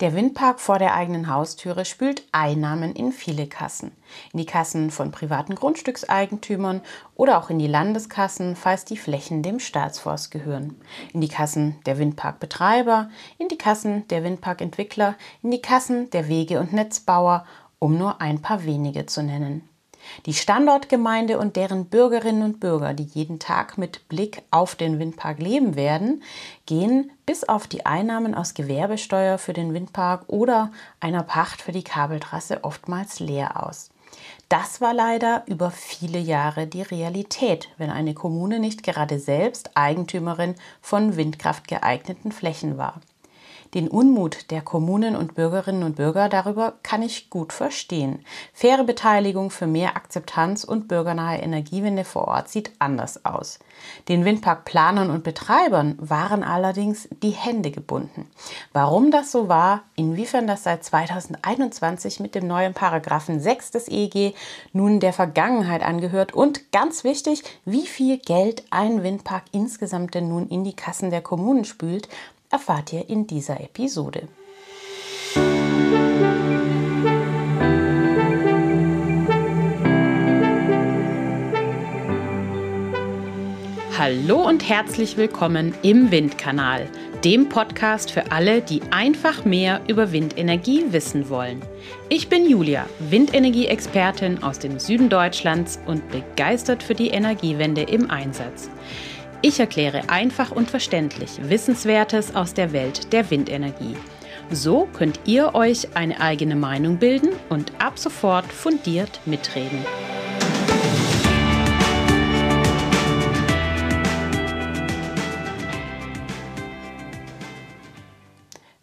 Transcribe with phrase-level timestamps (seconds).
[0.00, 3.90] Der Windpark vor der eigenen Haustüre spült Einnahmen in viele Kassen.
[4.32, 6.82] In die Kassen von privaten Grundstückseigentümern
[7.16, 10.76] oder auch in die Landeskassen, falls die Flächen dem Staatsforst gehören.
[11.12, 16.60] In die Kassen der Windparkbetreiber, in die Kassen der Windparkentwickler, in die Kassen der Wege-
[16.60, 17.44] und Netzbauer,
[17.80, 19.68] um nur ein paar wenige zu nennen.
[20.26, 25.40] Die Standortgemeinde und deren Bürgerinnen und Bürger, die jeden Tag mit Blick auf den Windpark
[25.40, 26.22] leben werden,
[26.66, 31.84] gehen bis auf die Einnahmen aus Gewerbesteuer für den Windpark oder einer Pacht für die
[31.84, 33.90] Kabeltrasse oftmals leer aus.
[34.48, 40.54] Das war leider über viele Jahre die Realität, wenn eine Kommune nicht gerade selbst Eigentümerin
[40.80, 42.98] von Windkraft geeigneten Flächen war.
[43.74, 48.24] Den Unmut der Kommunen und Bürgerinnen und Bürger darüber kann ich gut verstehen.
[48.54, 53.58] Faire Beteiligung für mehr Akzeptanz und bürgernahe Energiewende vor Ort sieht anders aus.
[54.08, 58.30] Den Windparkplanern und Betreibern waren allerdings die Hände gebunden.
[58.72, 64.34] Warum das so war, inwiefern das seit 2021 mit dem neuen Paragraphen 6 des EEG
[64.72, 70.48] nun der Vergangenheit angehört und ganz wichtig, wie viel Geld ein Windpark insgesamt denn nun
[70.48, 72.08] in die Kassen der Kommunen spült,
[72.50, 74.28] erfahrt ihr in dieser Episode.
[83.98, 86.88] Hallo und herzlich willkommen im Windkanal,
[87.24, 91.60] dem Podcast für alle, die einfach mehr über Windenergie wissen wollen.
[92.08, 98.70] Ich bin Julia, Windenergie-Expertin aus dem Süden Deutschlands und begeistert für die Energiewende im Einsatz.
[99.40, 103.96] Ich erkläre einfach und verständlich Wissenswertes aus der Welt der Windenergie.
[104.50, 109.84] So könnt ihr euch eine eigene Meinung bilden und ab sofort fundiert mitreden.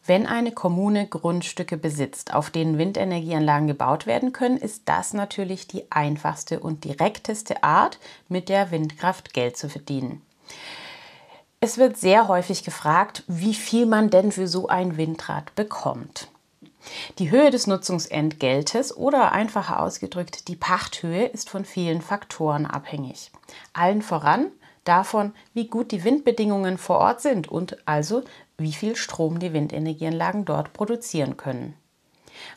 [0.08, 5.92] Wenn eine Kommune Grundstücke besitzt, auf denen Windenergieanlagen gebaut werden können, ist das natürlich die
[5.92, 8.00] einfachste und direkteste Art,
[8.30, 10.22] mit der Windkraft Geld zu verdienen.
[11.60, 16.28] Es wird sehr häufig gefragt, wie viel man denn für so ein Windrad bekommt.
[17.18, 23.32] Die Höhe des Nutzungsentgeltes oder einfacher ausgedrückt die Pachthöhe ist von vielen Faktoren abhängig.
[23.74, 24.52] Allen voran
[24.84, 28.24] davon, wie gut die Windbedingungen vor Ort sind und also
[28.58, 31.74] wie viel Strom die Windenergieanlagen dort produzieren können.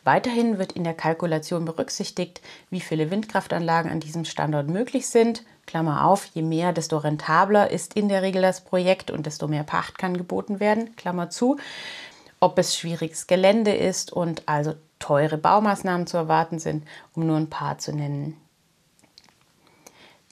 [0.05, 2.41] Weiterhin wird in der Kalkulation berücksichtigt,
[2.71, 5.45] wie viele Windkraftanlagen an diesem Standort möglich sind.
[5.67, 9.65] Klammer auf, je mehr, desto rentabler ist in der Regel das Projekt und desto mehr
[9.65, 10.97] Pacht kann geboten werden.
[10.97, 11.59] Klammer zu.
[12.41, 17.51] Ob es schwieriges Gelände ist und also teure Baumaßnahmen zu erwarten sind, um nur ein
[17.51, 18.37] paar zu nennen.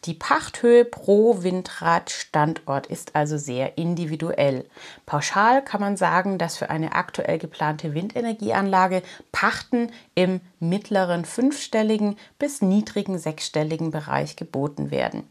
[0.05, 4.69] Die Pachthöhe pro Windradstandort ist also sehr individuell.
[5.05, 9.03] Pauschal kann man sagen, dass für eine aktuell geplante Windenergieanlage
[9.33, 15.29] Pachten im mittleren fünfstelligen bis niedrigen sechsstelligen Bereich geboten werden.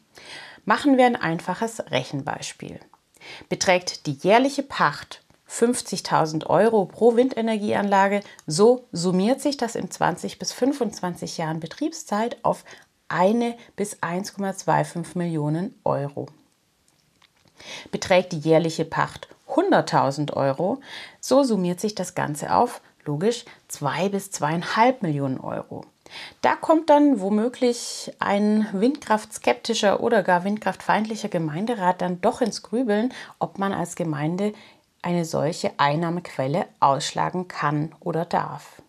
[0.65, 2.79] Machen wir ein einfaches Rechenbeispiel.
[3.49, 10.51] Beträgt die jährliche Pacht 50.000 Euro pro Windenergieanlage, so summiert sich das in 20 bis
[10.51, 12.65] 25 Jahren Betriebszeit auf
[13.07, 16.27] eine bis 1,25 Millionen Euro.
[17.91, 20.81] Beträgt die jährliche Pacht 100.000 Euro,
[21.19, 25.85] so summiert sich das Ganze auf, logisch, 2 bis 2,5 Millionen Euro.
[26.41, 33.57] Da kommt dann womöglich ein windkraftskeptischer oder gar windkraftfeindlicher Gemeinderat dann doch ins Grübeln, ob
[33.57, 34.53] man als Gemeinde
[35.01, 38.81] eine solche Einnahmequelle ausschlagen kann oder darf.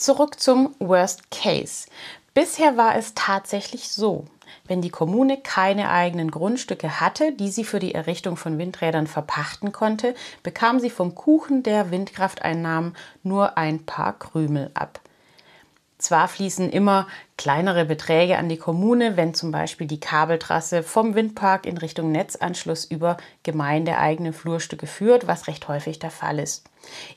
[0.00, 1.86] Zurück zum Worst Case.
[2.32, 4.24] Bisher war es tatsächlich so,
[4.66, 9.72] wenn die Kommune keine eigenen Grundstücke hatte, die sie für die Errichtung von Windrädern verpachten
[9.72, 15.00] konnte, bekam sie vom Kuchen der Windkrafteinnahmen nur ein paar Krümel ab.
[15.98, 17.06] Zwar fließen immer
[17.36, 22.86] kleinere Beträge an die Kommune, wenn zum Beispiel die Kabeltrasse vom Windpark in Richtung Netzanschluss
[22.86, 26.64] über gemeindeeigene Flurstücke führt, was recht häufig der Fall ist.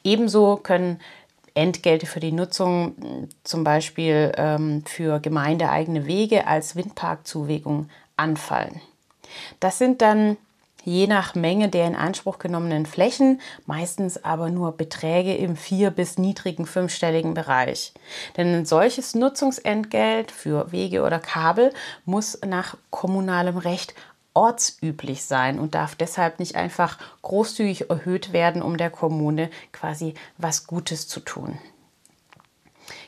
[0.03, 0.99] Ebenso können
[1.55, 8.81] Entgelte für die Nutzung, zum Beispiel ähm, für gemeindeeigene Wege als Windparkzuwegung anfallen.
[9.59, 10.37] Das sind dann
[10.83, 16.17] je nach Menge der in Anspruch genommenen Flächen, meistens aber nur Beträge im vier- bis
[16.17, 17.93] niedrigen fünfstelligen Bereich.
[18.35, 21.73] Denn ein solches Nutzungsentgelt für Wege oder Kabel
[22.05, 23.93] muss nach kommunalem Recht
[24.33, 30.67] ortsüblich sein und darf deshalb nicht einfach großzügig erhöht werden, um der Kommune quasi was
[30.67, 31.59] Gutes zu tun.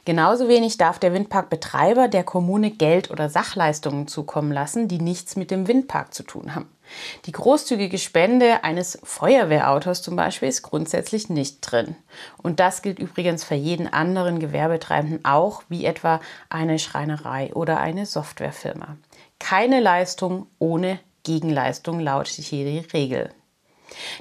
[0.06, 5.50] Genauso wenig darf der Windparkbetreiber der Kommune Geld oder Sachleistungen zukommen lassen, die nichts mit
[5.50, 6.70] dem Windpark zu tun haben.
[7.26, 11.96] Die großzügige Spende eines Feuerwehrautos zum Beispiel ist grundsätzlich nicht drin.
[12.38, 16.20] Und das gilt übrigens für jeden anderen Gewerbetreibenden auch, wie etwa
[16.50, 18.98] eine Schreinerei oder eine Softwarefirma.
[19.40, 23.32] Keine Leistung ohne Gegenleistung lautet hier die Regel.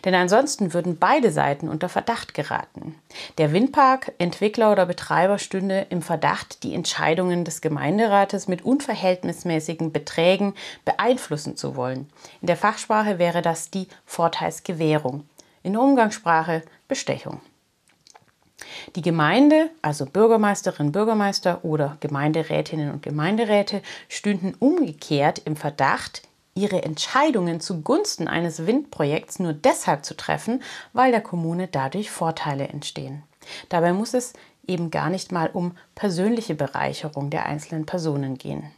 [0.04, 2.94] Denn ansonsten würden beide Seiten unter Verdacht geraten.
[3.38, 10.54] Der Windpark, Entwickler oder Betreiber stünde im Verdacht, die Entscheidungen des Gemeinderates mit unverhältnismäßigen Beträgen
[10.84, 12.10] beeinflussen zu wollen.
[12.40, 15.28] In der Fachsprache wäre das die Vorteilsgewährung.
[15.62, 17.40] In der Umgangssprache Bestechung.
[18.96, 26.22] Die Gemeinde, also Bürgermeisterin, Bürgermeister oder Gemeinderätinnen und Gemeinderäte, stünden umgekehrt im Verdacht,
[26.54, 30.62] ihre Entscheidungen zugunsten eines Windprojekts nur deshalb zu treffen,
[30.92, 33.22] weil der Kommune dadurch Vorteile entstehen.
[33.68, 34.32] Dabei muss es
[34.66, 38.70] eben gar nicht mal um persönliche Bereicherung der einzelnen Personen gehen.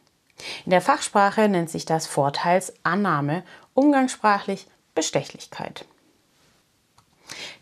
[0.64, 3.42] In der Fachsprache nennt sich das Vorteilsannahme,
[3.74, 5.86] umgangssprachlich Bestechlichkeit.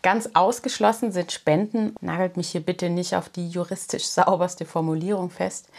[0.01, 5.69] Ganz ausgeschlossen sind Spenden, nagelt mich hier bitte nicht auf die juristisch sauberste Formulierung fest,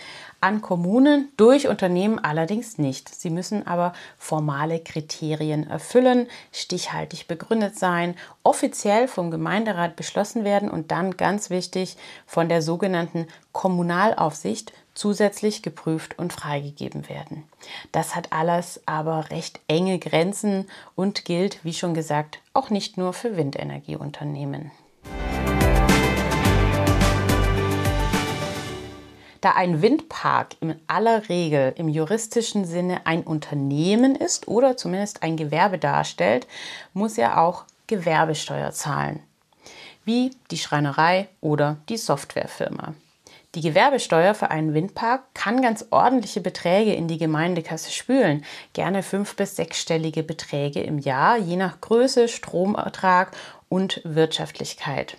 [0.40, 3.14] an Kommunen durch Unternehmen allerdings nicht.
[3.14, 10.90] Sie müssen aber formale Kriterien erfüllen, stichhaltig begründet sein, offiziell vom Gemeinderat beschlossen werden und
[10.90, 11.96] dann ganz wichtig
[12.26, 17.44] von der sogenannten Kommunalaufsicht zusätzlich geprüft und freigegeben werden.
[17.92, 23.12] Das hat alles aber recht enge Grenzen und gilt, wie schon gesagt, auch nicht nur
[23.12, 24.72] für Windenergieunternehmen.
[29.42, 35.36] Da ein Windpark in aller Regel im juristischen Sinne ein Unternehmen ist oder zumindest ein
[35.36, 36.48] Gewerbe darstellt,
[36.94, 39.22] muss er auch Gewerbesteuer zahlen,
[40.04, 42.94] wie die Schreinerei oder die Softwarefirma.
[43.56, 48.44] Die Gewerbesteuer für einen Windpark kann ganz ordentliche Beträge in die Gemeindekasse spülen,
[48.74, 53.34] gerne fünf- bis sechsstellige Beträge im Jahr, je nach Größe, Stromertrag
[53.70, 55.16] und Wirtschaftlichkeit.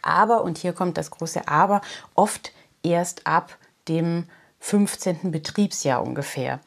[0.00, 1.82] Aber, und hier kommt das große Aber,
[2.14, 2.52] oft
[2.82, 3.58] erst ab
[3.88, 4.24] dem
[4.66, 5.30] 15.
[5.30, 6.58] Betriebsjahr ungefähr.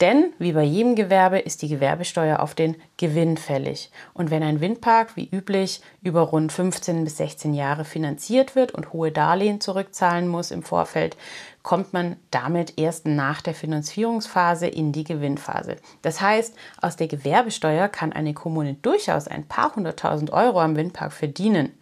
[0.00, 3.90] Denn wie bei jedem Gewerbe ist die Gewerbesteuer auf den Gewinn fällig.
[4.14, 8.94] Und wenn ein Windpark wie üblich über rund 15 bis 16 Jahre finanziert wird und
[8.94, 11.18] hohe Darlehen zurückzahlen muss im Vorfeld,
[11.62, 15.76] kommt man damit erst nach der Finanzierungsphase in die Gewinnphase.
[16.00, 21.12] Das heißt, aus der Gewerbesteuer kann eine Kommune durchaus ein paar hunderttausend Euro am Windpark
[21.12, 21.78] verdienen.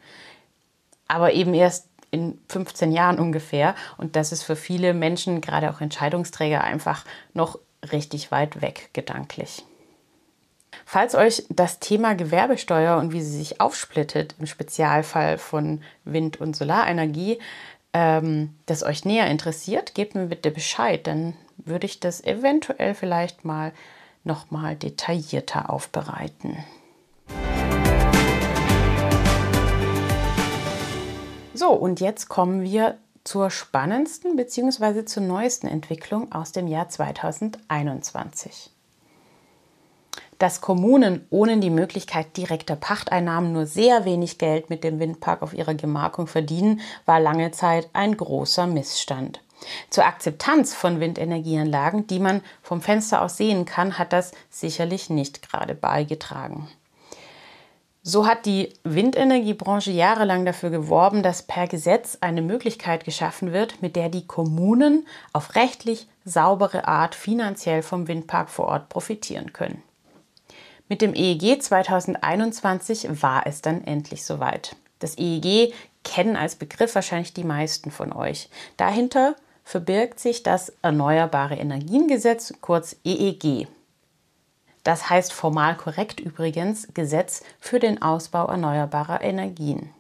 [1.07, 3.75] Aber eben erst in 15 Jahren ungefähr.
[3.97, 7.05] Und das ist für viele Menschen, gerade auch Entscheidungsträger, einfach
[7.35, 7.59] noch
[7.93, 9.65] richtig weit weg gedanklich.
[10.85, 16.57] Falls euch das Thema Gewerbesteuer und wie sie sich aufsplittet im Spezialfall von Wind- und
[16.57, 17.39] Solarenergie,
[17.93, 23.45] ähm, das euch näher interessiert, gebt mir bitte Bescheid, dann würde ich das eventuell vielleicht
[23.45, 23.73] mal
[24.25, 26.65] noch mal detaillierter aufbereiten.
[31.61, 35.05] So, und jetzt kommen wir zur spannendsten bzw.
[35.05, 38.71] zur neuesten Entwicklung aus dem Jahr 2021.
[40.39, 45.53] Dass Kommunen ohne die Möglichkeit direkter Pachteinnahmen nur sehr wenig Geld mit dem Windpark auf
[45.53, 49.43] ihrer Gemarkung verdienen, war lange Zeit ein großer Missstand.
[49.91, 55.47] Zur Akzeptanz von Windenergieanlagen, die man vom Fenster aus sehen kann, hat das sicherlich nicht
[55.47, 56.71] gerade beigetragen.
[58.03, 63.95] So hat die Windenergiebranche jahrelang dafür geworben, dass per Gesetz eine Möglichkeit geschaffen wird, mit
[63.95, 69.83] der die Kommunen auf rechtlich saubere Art finanziell vom Windpark vor Ort profitieren können.
[70.89, 74.77] Mit dem EEG 2021 war es dann endlich soweit.
[74.99, 78.49] Das EEG kennen als Begriff wahrscheinlich die meisten von euch.
[78.79, 83.69] Dahinter verbirgt sich das Erneuerbare Energiengesetz, kurz EEG.
[84.91, 89.91] Das heißt formal korrekt übrigens Gesetz für den Ausbau erneuerbarer Energien.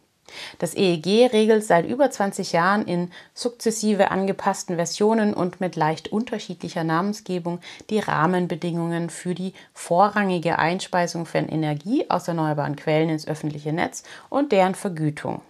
[0.58, 6.82] Das EEG regelt seit über 20 Jahren in sukzessive angepassten Versionen und mit leicht unterschiedlicher
[6.82, 14.02] Namensgebung die Rahmenbedingungen für die vorrangige Einspeisung von Energie aus erneuerbaren Quellen ins öffentliche Netz
[14.28, 15.40] und deren Vergütung.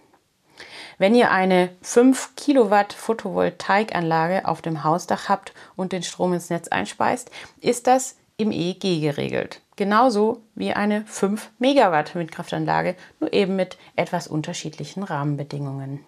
[0.99, 6.67] Wenn ihr eine 5 Kilowatt Photovoltaikanlage auf dem Hausdach habt und den Strom ins Netz
[6.67, 9.61] einspeist, ist das im EEG geregelt.
[9.75, 16.05] Genauso wie eine 5 Megawatt Windkraftanlage, nur eben mit etwas unterschiedlichen Rahmenbedingungen.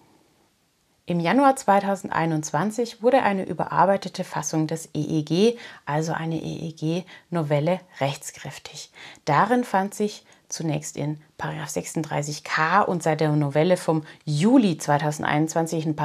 [1.06, 8.90] Im Januar 2021 wurde eine überarbeitete Fassung des EEG, also eine EEG-Novelle, rechtskräftig.
[9.26, 15.96] Darin fand sich zunächst in 36k und seit der Novelle vom Juli 2021 in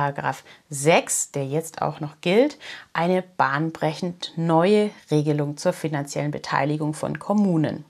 [0.70, 2.58] 6, der jetzt auch noch gilt,
[2.92, 7.86] eine bahnbrechend neue Regelung zur finanziellen Beteiligung von Kommunen.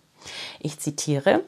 [0.60, 1.44] Ich zitiere,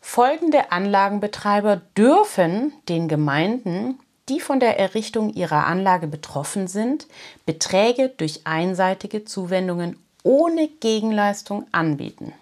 [0.00, 3.98] folgende Anlagenbetreiber dürfen den Gemeinden
[4.30, 7.08] die von der Errichtung ihrer Anlage betroffen sind,
[7.46, 12.32] Beträge durch einseitige Zuwendungen ohne Gegenleistung anbieten.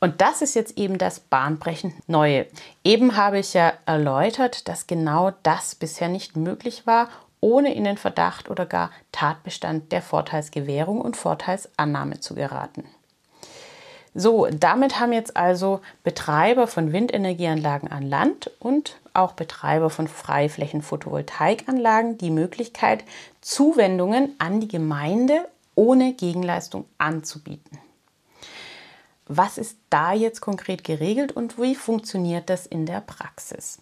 [0.00, 2.46] Und das ist jetzt eben das bahnbrechend Neue.
[2.84, 7.08] Eben habe ich ja erläutert, dass genau das bisher nicht möglich war,
[7.40, 12.84] ohne in den Verdacht oder gar Tatbestand der Vorteilsgewährung und Vorteilsannahme zu geraten.
[14.14, 22.18] So, damit haben jetzt also Betreiber von Windenergieanlagen an Land und auch Betreiber von Freiflächen-Photovoltaikanlagen
[22.18, 23.04] die Möglichkeit,
[23.40, 27.78] Zuwendungen an die Gemeinde ohne Gegenleistung anzubieten.
[29.28, 33.78] Was ist da jetzt konkret geregelt und wie funktioniert das in der Praxis?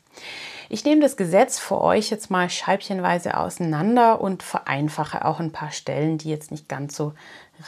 [0.69, 5.71] Ich nehme das Gesetz für euch jetzt mal scheibchenweise auseinander und vereinfache auch ein paar
[5.71, 7.15] Stellen, die jetzt nicht ganz so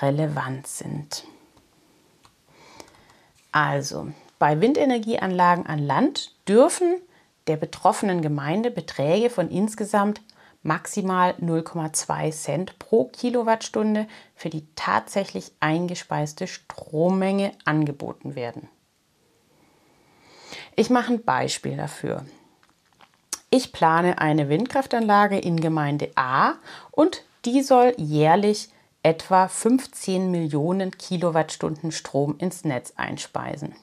[0.02, 1.24] relevant sind.
[3.52, 4.08] Also,
[4.38, 7.00] bei Windenergieanlagen an Land dürfen
[7.46, 10.20] der betroffenen Gemeinde Beträge von insgesamt
[10.68, 18.68] maximal 0,2 Cent pro Kilowattstunde für die tatsächlich eingespeiste Strommenge angeboten werden.
[20.76, 22.24] Ich mache ein Beispiel dafür.
[23.50, 26.56] Ich plane eine Windkraftanlage in Gemeinde A
[26.90, 28.68] und die soll jährlich
[29.02, 33.74] etwa 15 Millionen Kilowattstunden Strom ins Netz einspeisen.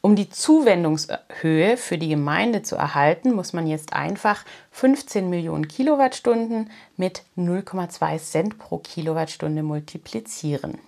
[0.00, 6.70] Um die Zuwendungshöhe für die Gemeinde zu erhalten, muss man jetzt einfach 15 Millionen Kilowattstunden
[6.96, 10.78] mit 0,2 Cent pro Kilowattstunde multiplizieren.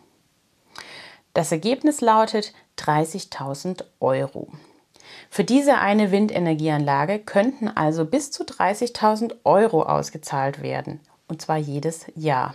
[1.34, 4.48] Das Ergebnis lautet 30.000 Euro.
[5.28, 12.06] Für diese eine Windenergieanlage könnten also bis zu 30.000 Euro ausgezahlt werden, und zwar jedes
[12.14, 12.54] Jahr.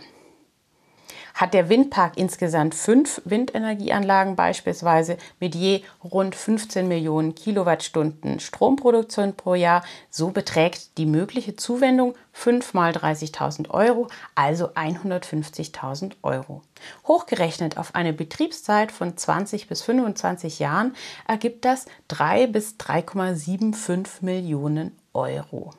[1.36, 9.54] Hat der Windpark insgesamt fünf Windenergieanlagen beispielsweise mit je rund 15 Millionen Kilowattstunden Stromproduktion pro
[9.54, 16.62] Jahr, so beträgt die mögliche Zuwendung 5 mal 30.000 Euro, also 150.000 Euro.
[17.06, 20.96] Hochgerechnet auf eine Betriebszeit von 20 bis 25 Jahren
[21.28, 25.74] ergibt das 3 bis 3,75 Millionen Euro.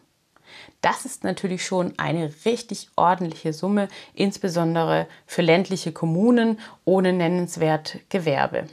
[0.81, 8.67] Das ist natürlich schon eine richtig ordentliche Summe, insbesondere für ländliche Kommunen ohne nennenswert Gewerbe.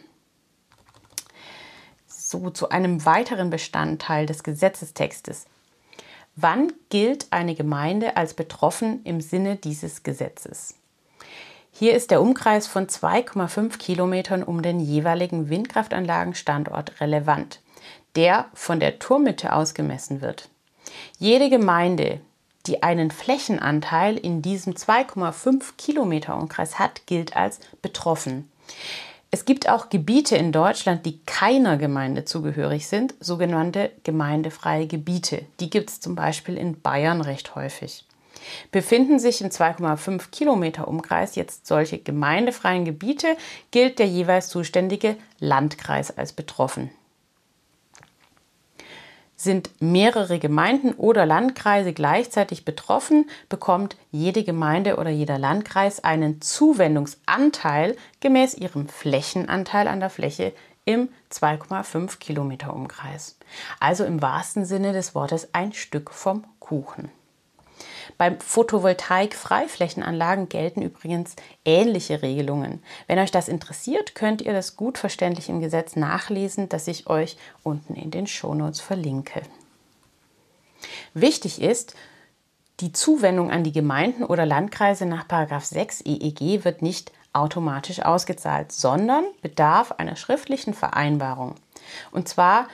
[2.07, 5.47] So zu einem weiteren Bestandteil des Gesetzestextes.
[6.37, 10.75] Wann gilt eine Gemeinde als betroffen im Sinne dieses Gesetzes?
[11.71, 17.61] Hier ist der Umkreis von 2,5 Kilometern um den jeweiligen Windkraftanlagenstandort relevant,
[18.15, 20.51] der von der Turmmitte ausgemessen wird.
[21.19, 22.21] Jede Gemeinde,
[22.67, 28.51] die einen Flächenanteil in diesem 2,5 Kilometer Umkreis hat, gilt als betroffen.
[29.31, 35.45] Es gibt auch Gebiete in Deutschland, die keiner Gemeinde zugehörig sind, sogenannte gemeindefreie Gebiete.
[35.59, 38.05] Die gibt es zum Beispiel in Bayern recht häufig.
[38.71, 43.37] Befinden sich in 2,5 Kilometer Umkreis jetzt solche gemeindefreien Gebiete,
[43.71, 46.91] gilt der jeweils zuständige Landkreis als betroffen.
[49.45, 57.95] Sind mehrere Gemeinden oder Landkreise gleichzeitig betroffen, bekommt jede Gemeinde oder jeder Landkreis einen Zuwendungsanteil
[58.21, 60.55] gemäß ihrem Flächenanteil an der Fläche
[60.87, 63.37] im 2,5 Kilometer Umkreis.
[63.81, 67.11] Also im wahrsten Sinne des Wortes ein Stück vom Kuchen.
[68.19, 71.35] Bei Photovoltaik-Freiflächenanlagen gelten übrigens
[71.65, 72.83] ähnliche Regelungen.
[73.07, 77.37] Wenn euch das interessiert, könnt ihr das gut verständlich im Gesetz nachlesen, das ich euch
[77.63, 79.43] unten in den Shownotes verlinke.
[81.15, 81.95] Wichtig ist,
[82.81, 85.25] die Zuwendung an die Gemeinden oder Landkreise nach
[85.61, 91.55] 6 EEG wird nicht automatisch ausgezahlt, sondern bedarf einer schriftlichen Vereinbarung.
[92.11, 92.69] Und zwar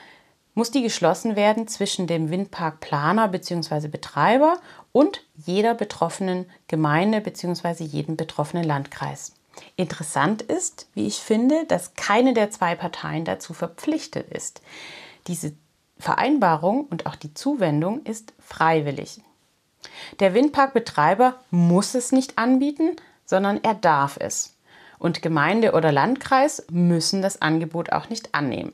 [0.61, 3.89] muss die geschlossen werden zwischen dem Windparkplaner bzw.
[3.89, 4.59] Betreiber
[4.93, 7.83] und jeder betroffenen Gemeinde bzw.
[7.83, 9.33] jedem betroffenen Landkreis.
[9.77, 14.61] Interessant ist, wie ich finde, dass keine der zwei Parteien dazu verpflichtet ist.
[15.29, 15.55] Diese
[15.99, 19.23] Vereinbarung und auch die Zuwendung ist freiwillig.
[20.19, 24.59] Der Windparkbetreiber muss es nicht anbieten, sondern er darf es.
[24.99, 28.73] Und Gemeinde oder Landkreis müssen das Angebot auch nicht annehmen.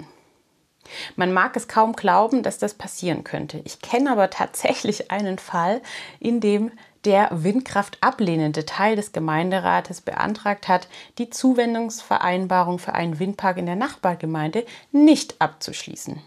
[1.16, 3.60] Man mag es kaum glauben, dass das passieren könnte.
[3.64, 5.82] Ich kenne aber tatsächlich einen Fall,
[6.20, 6.70] in dem
[7.04, 10.88] der Windkraft ablehnende Teil des Gemeinderates beantragt hat,
[11.18, 16.20] die Zuwendungsvereinbarung für einen Windpark in der Nachbargemeinde nicht abzuschließen.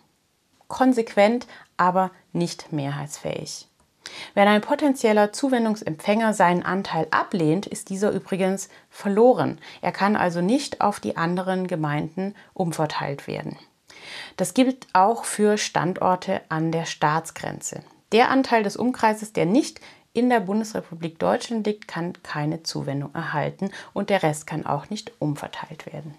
[0.70, 3.68] Konsequent, aber nicht mehrheitsfähig.
[4.34, 9.60] Wenn ein potenzieller Zuwendungsempfänger seinen Anteil ablehnt, ist dieser übrigens verloren.
[9.82, 13.58] Er kann also nicht auf die anderen Gemeinden umverteilt werden.
[14.38, 17.84] Das gilt auch für Standorte an der Staatsgrenze.
[18.12, 19.82] Der Anteil des Umkreises, der nicht
[20.14, 25.12] in der Bundesrepublik Deutschland liegt, kann keine Zuwendung erhalten und der Rest kann auch nicht
[25.20, 26.16] umverteilt werden.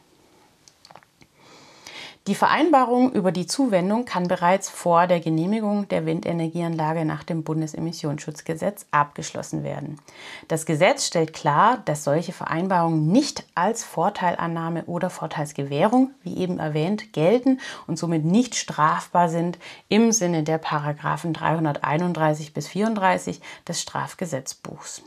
[2.31, 8.87] Die Vereinbarung über die Zuwendung kann bereits vor der Genehmigung der Windenergieanlage nach dem Bundesemissionsschutzgesetz
[8.93, 9.99] abgeschlossen werden.
[10.47, 17.13] Das Gesetz stellt klar, dass solche Vereinbarungen nicht als Vorteilannahme oder Vorteilsgewährung, wie eben erwähnt,
[17.13, 17.59] gelten
[17.89, 19.59] und somit nicht strafbar sind
[19.89, 25.03] im Sinne der Paragraphen 331 bis 34 des Strafgesetzbuchs.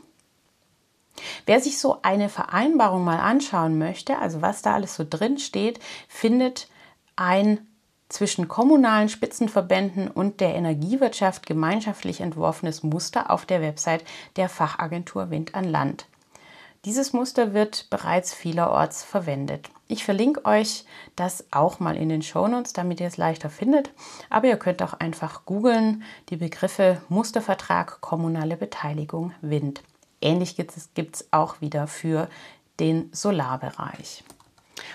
[1.46, 5.80] Wer sich so eine Vereinbarung mal anschauen möchte, also was da alles so drin steht,
[6.06, 6.68] findet
[7.16, 7.66] ein
[8.08, 14.04] zwischen kommunalen Spitzenverbänden und der Energiewirtschaft gemeinschaftlich entworfenes Muster auf der Website
[14.36, 16.06] der Fachagentur Wind an Land.
[16.84, 19.70] Dieses Muster wird bereits vielerorts verwendet.
[19.88, 20.84] Ich verlinke euch
[21.16, 23.90] das auch mal in den Shownotes, damit ihr es leichter findet.
[24.28, 29.82] Aber ihr könnt auch einfach googeln die Begriffe Mustervertrag, kommunale Beteiligung, Wind.
[30.20, 30.76] Ähnlich gibt
[31.16, 32.28] es auch wieder für
[32.80, 34.24] den Solarbereich.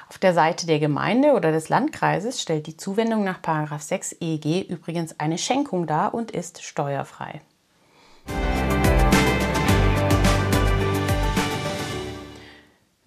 [0.09, 3.39] Auf der Seite der Gemeinde oder des Landkreises stellt die Zuwendung nach
[3.79, 7.41] 6 EEG übrigens eine Schenkung dar und ist steuerfrei.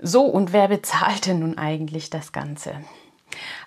[0.04, 2.74] So, und wer bezahlt denn nun eigentlich das Ganze?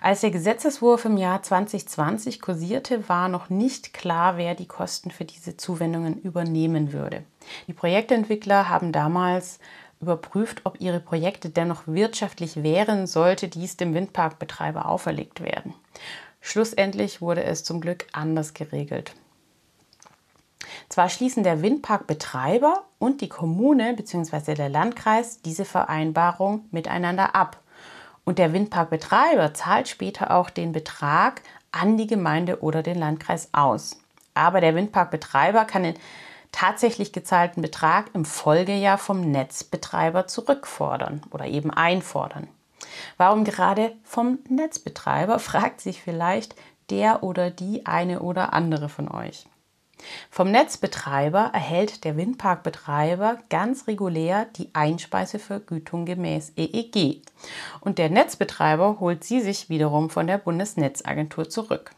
[0.00, 5.24] Als der Gesetzeswurf im Jahr 2020 kursierte, war noch nicht klar, wer die Kosten für
[5.24, 7.24] diese Zuwendungen übernehmen würde.
[7.66, 9.58] Die Projektentwickler haben damals
[10.00, 15.74] überprüft, ob ihre Projekte dennoch wirtschaftlich wären, sollte dies dem Windparkbetreiber auferlegt werden.
[16.40, 19.12] Schlussendlich wurde es zum Glück anders geregelt.
[20.88, 24.54] Zwar schließen der Windparkbetreiber und die Kommune bzw.
[24.54, 27.60] der Landkreis diese Vereinbarung miteinander ab.
[28.24, 33.98] Und der Windparkbetreiber zahlt später auch den Betrag an die Gemeinde oder den Landkreis aus.
[34.34, 35.94] Aber der Windparkbetreiber kann in
[36.56, 42.48] tatsächlich gezahlten Betrag im Folgejahr vom Netzbetreiber zurückfordern oder eben einfordern.
[43.18, 46.56] Warum gerade vom Netzbetreiber, fragt sich vielleicht
[46.88, 49.46] der oder die eine oder andere von euch.
[50.30, 57.22] Vom Netzbetreiber erhält der Windparkbetreiber ganz regulär die Einspeisevergütung gemäß EEG
[57.80, 61.92] und der Netzbetreiber holt sie sich wiederum von der Bundesnetzagentur zurück.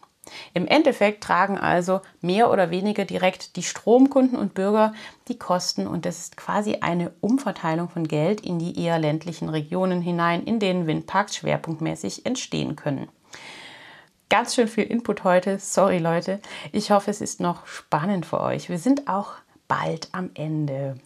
[0.54, 4.92] Im Endeffekt tragen also mehr oder weniger direkt die Stromkunden und Bürger
[5.28, 10.00] die Kosten und es ist quasi eine Umverteilung von Geld in die eher ländlichen Regionen
[10.00, 13.08] hinein, in denen Windparks schwerpunktmäßig entstehen können.
[14.30, 15.58] Ganz schön viel Input heute.
[15.58, 16.40] Sorry Leute.
[16.72, 18.68] Ich hoffe, es ist noch spannend für euch.
[18.68, 19.32] Wir sind auch
[19.68, 20.96] bald am Ende.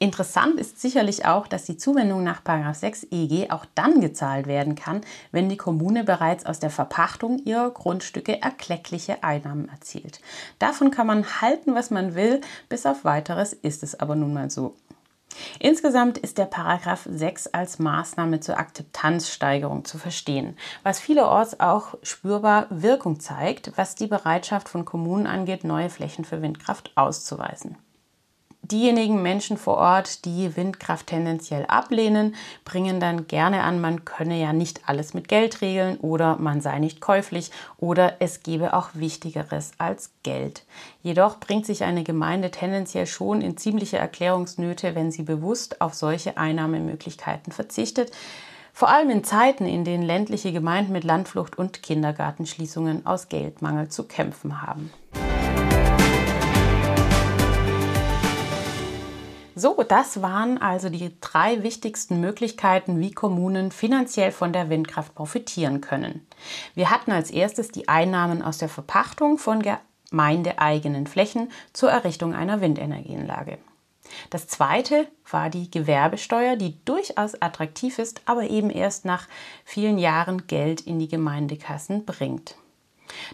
[0.00, 2.42] Interessant ist sicherlich auch, dass die Zuwendung nach
[2.74, 7.70] 6 EG auch dann gezahlt werden kann, wenn die Kommune bereits aus der Verpachtung ihrer
[7.70, 10.20] Grundstücke erkleckliche Einnahmen erzielt.
[10.58, 14.50] Davon kann man halten, was man will, bis auf weiteres ist es aber nun mal
[14.50, 14.74] so.
[15.58, 22.66] Insgesamt ist der Paragraph 6 als Maßnahme zur Akzeptanzsteigerung zu verstehen, was vielerorts auch spürbar
[22.70, 27.76] Wirkung zeigt, was die Bereitschaft von Kommunen angeht, neue Flächen für Windkraft auszuweisen.
[28.70, 34.54] Diejenigen Menschen vor Ort, die Windkraft tendenziell ablehnen, bringen dann gerne an, man könne ja
[34.54, 39.72] nicht alles mit Geld regeln oder man sei nicht käuflich oder es gebe auch Wichtigeres
[39.76, 40.64] als Geld.
[41.02, 46.38] Jedoch bringt sich eine Gemeinde tendenziell schon in ziemliche Erklärungsnöte, wenn sie bewusst auf solche
[46.38, 48.12] Einnahmemöglichkeiten verzichtet.
[48.72, 54.04] Vor allem in Zeiten, in denen ländliche Gemeinden mit Landflucht und Kindergartenschließungen aus Geldmangel zu
[54.04, 54.90] kämpfen haben.
[59.56, 65.80] So, das waren also die drei wichtigsten Möglichkeiten, wie Kommunen finanziell von der Windkraft profitieren
[65.80, 66.26] können.
[66.74, 72.60] Wir hatten als erstes die Einnahmen aus der Verpachtung von gemeindeeigenen Flächen zur Errichtung einer
[72.60, 73.58] Windenergienlage.
[74.30, 79.28] Das zweite war die Gewerbesteuer, die durchaus attraktiv ist, aber eben erst nach
[79.64, 82.56] vielen Jahren Geld in die Gemeindekassen bringt.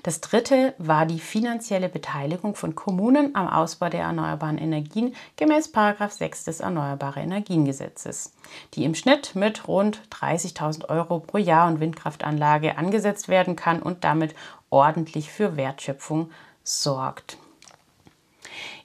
[0.02, 6.44] Das dritte war die finanzielle Beteiligung von Kommunen am Ausbau der erneuerbaren Energien gemäß 6
[6.44, 8.32] des Erneuerbare Energiengesetzes,
[8.74, 14.04] die im Schnitt mit rund 30.000 Euro pro Jahr und Windkraftanlage angesetzt werden kann und
[14.04, 14.34] damit
[14.70, 16.30] ordentlich für Wertschöpfung
[16.62, 17.38] sorgt.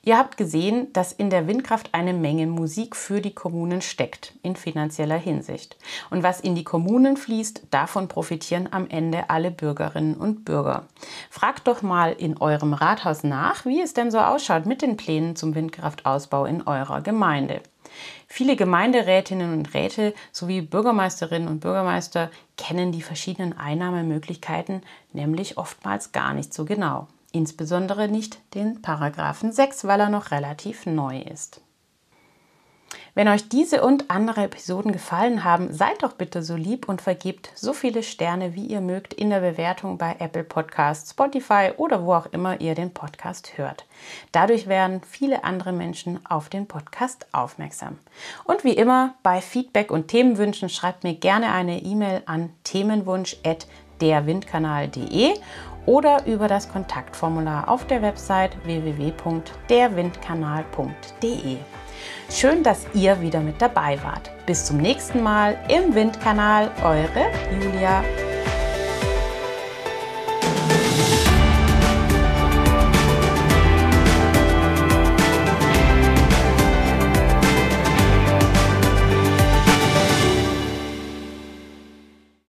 [0.08, 4.56] Ihr habt gesehen, dass in der Windkraft eine Menge Musik für die Kommunen steckt, in
[4.56, 5.78] finanzieller Hinsicht.
[6.12, 10.86] Und was in die Kommunen fließt, davon profitieren am Ende alle Bürgerinnen und Bürger.
[11.32, 15.36] Fragt doch mal in eurem Rathaus nach, wie es denn so ausschaut mit den Plänen
[15.36, 17.62] zum Windkraftausbau in eurer Gemeinde.
[18.28, 26.36] Viele Gemeinderätinnen und Räte sowie Bürgermeisterinnen und Bürgermeister kennen die verschiedenen Einnahmemöglichkeiten nämlich oftmals gar
[26.36, 31.62] nicht so genau insbesondere nicht den Paragraphen 6, weil er noch relativ neu ist.
[33.14, 37.50] Wenn euch diese und andere Episoden gefallen haben, seid doch bitte so lieb und vergebt
[37.56, 42.14] so viele Sterne, wie ihr mögt, in der Bewertung bei Apple Podcasts, Spotify oder wo
[42.14, 43.86] auch immer ihr den Podcast hört.
[44.34, 48.00] Dadurch werden viele andere Menschen auf den Podcast aufmerksam.
[48.44, 55.36] Und wie immer, bei Feedback und Themenwünschen schreibt mir gerne eine E-Mail an themenwunsch.derwindkanal.de
[55.86, 61.58] oder über das Kontaktformular auf der Website www.derwindkanal.de.
[62.30, 64.30] Schön, dass ihr wieder mit dabei wart.
[64.46, 68.04] Bis zum nächsten Mal im Windkanal, eure Julia.